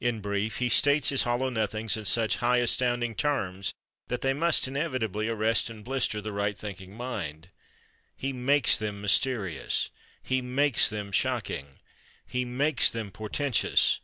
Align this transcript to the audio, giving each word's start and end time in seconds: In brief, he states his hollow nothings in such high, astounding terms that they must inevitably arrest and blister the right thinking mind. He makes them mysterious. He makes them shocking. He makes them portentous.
In 0.00 0.20
brief, 0.20 0.56
he 0.56 0.68
states 0.68 1.10
his 1.10 1.22
hollow 1.22 1.48
nothings 1.48 1.96
in 1.96 2.04
such 2.04 2.38
high, 2.38 2.56
astounding 2.56 3.14
terms 3.14 3.72
that 4.08 4.20
they 4.20 4.32
must 4.32 4.66
inevitably 4.66 5.28
arrest 5.28 5.70
and 5.70 5.84
blister 5.84 6.20
the 6.20 6.32
right 6.32 6.58
thinking 6.58 6.92
mind. 6.96 7.50
He 8.16 8.32
makes 8.32 8.76
them 8.76 9.00
mysterious. 9.00 9.90
He 10.24 10.42
makes 10.42 10.88
them 10.90 11.12
shocking. 11.12 11.78
He 12.26 12.44
makes 12.44 12.90
them 12.90 13.12
portentous. 13.12 14.00